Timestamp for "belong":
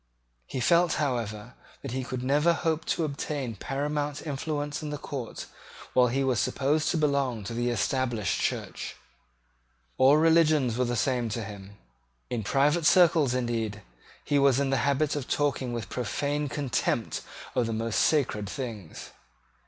6.97-7.43